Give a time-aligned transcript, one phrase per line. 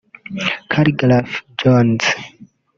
[0.71, 2.05] Khaligraph Jones